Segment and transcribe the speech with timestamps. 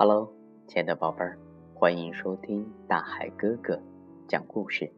[0.00, 0.32] Hello，
[0.68, 1.36] 亲爱的宝贝儿，
[1.74, 3.82] 欢迎收听大海哥哥
[4.28, 4.92] 讲故事。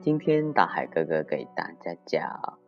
[0.00, 2.58] 今天大海哥哥给大家讲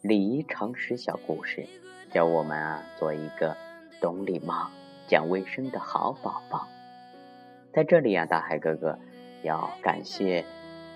[0.00, 1.66] 礼仪常识小故事，
[2.10, 3.54] 教我们啊做一个
[4.00, 4.70] 懂礼貌、
[5.06, 6.66] 讲卫生的好宝宝。
[7.70, 8.98] 在这里啊，大海哥哥
[9.42, 10.46] 要感谢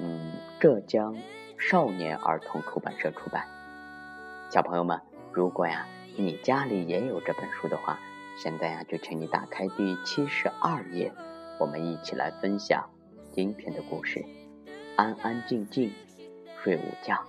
[0.00, 1.14] 嗯浙江
[1.58, 3.44] 少年儿童出版社出版。
[4.48, 5.02] 小朋友们，
[5.34, 5.86] 如果呀
[6.16, 7.98] 你家里也有这本书的话，
[8.40, 11.12] 现在呀就请你打开第七十二页，
[11.58, 12.88] 我们一起来分享
[13.32, 14.24] 今天的故事。
[14.96, 15.92] 安安静静
[16.62, 17.26] 睡午觉。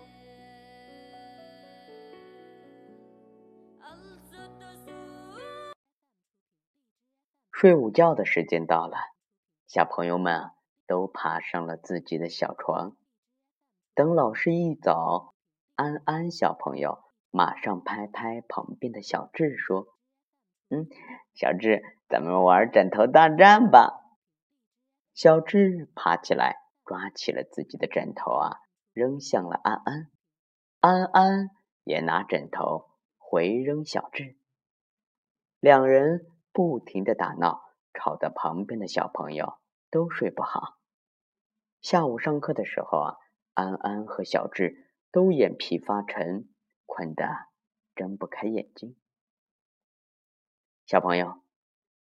[7.51, 8.97] 睡午觉的时间到了，
[9.67, 10.51] 小朋友们
[10.85, 12.95] 都爬上了自己的小床。
[13.95, 15.33] 等老师一走，
[15.73, 16.99] 安安小朋友
[17.31, 19.87] 马上拍拍旁边的小智说
[20.69, 20.87] ：“嗯，
[21.33, 24.15] 小智，咱们玩枕头大战吧。”
[25.13, 26.57] 小智爬起来。
[26.85, 28.57] 抓起了自己的枕头啊，
[28.93, 30.09] 扔向了安安。
[30.79, 31.51] 安安
[31.83, 34.39] 也拿枕头回扔小智。
[35.59, 37.61] 两人不停的打闹，
[37.93, 39.59] 吵得旁边的小朋友
[39.91, 40.79] 都睡不好。
[41.79, 43.17] 下午上课的时候啊，
[43.53, 46.49] 安安和小智都眼皮发沉，
[46.87, 47.27] 困得
[47.93, 48.95] 睁不开眼睛。
[50.89, 51.43] 小朋友，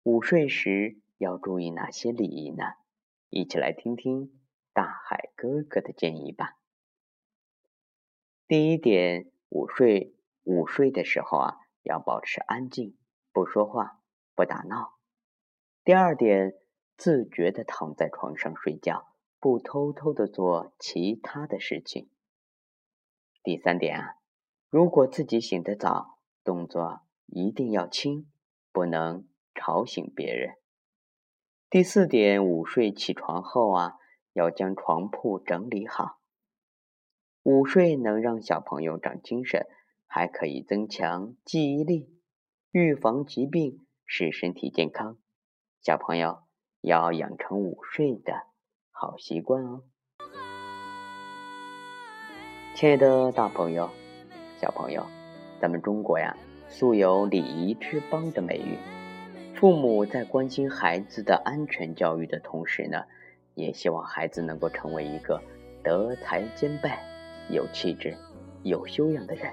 [0.01, 2.63] 午睡时要注意哪些礼仪呢？
[3.29, 4.41] 一起来听听。
[4.73, 6.57] 大海哥哥的建议吧。
[8.47, 12.97] 第一点，午睡午睡的时候啊，要保持安静，
[13.31, 14.01] 不说话，
[14.33, 14.97] 不打闹。
[15.83, 16.55] 第二点，
[16.97, 22.09] 自觉的躺在床上睡觉，不偷偷的做其他的事情。
[23.43, 24.15] 第三点啊，
[24.71, 28.27] 如果自己醒得早，动作一定要轻，
[28.71, 30.55] 不能吵醒别人。
[31.69, 33.97] 第四点，午睡起床后啊。
[34.33, 36.21] 要将床铺整理好。
[37.43, 39.67] 午睡能让小朋友长精神，
[40.07, 42.17] 还可以增强记忆力，
[42.71, 45.17] 预防疾病，使身体健康。
[45.81, 46.43] 小朋友
[46.79, 48.33] 要养成午睡的
[48.89, 49.83] 好习惯哦。
[52.73, 53.89] 亲爱的大朋友、
[54.61, 55.05] 小朋友，
[55.59, 56.37] 咱们中国呀，
[56.71, 58.79] 素有礼仪之邦的美誉。
[59.53, 63.03] 父母在关心孩子的安全教育的同时呢。
[63.53, 65.39] 也希望孩子能够成为一个
[65.83, 66.89] 德才兼备、
[67.49, 68.15] 有气质、
[68.63, 69.51] 有修养的人。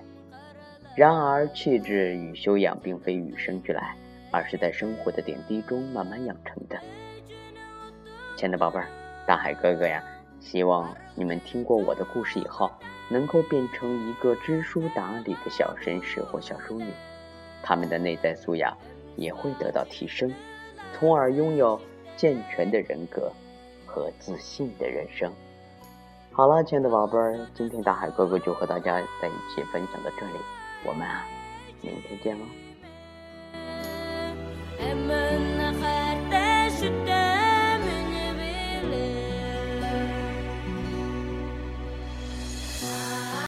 [0.95, 3.97] 然而，气质与修养并非与生俱来，
[4.31, 6.79] 而是在生活的点滴中慢慢养成的。
[8.37, 8.87] 亲爱的宝贝儿，
[9.27, 10.03] 大海哥哥呀，
[10.41, 12.71] 希望你们听过我的故事以后，
[13.09, 16.87] 能够变成一个知书达理的小绅士或小淑女，
[17.62, 18.76] 他们的内在素养
[19.16, 20.32] 也会得到提升，
[20.94, 21.81] 从而拥有
[22.16, 23.32] 健全的人格。
[23.91, 25.32] 和自信的人生。
[26.31, 30.34] 好了，亲爱的宝贝儿，今天大海哥哥就和大家在一起分享到这里，
[30.84, 31.25] 我们啊，
[31.81, 32.44] 明天见喽。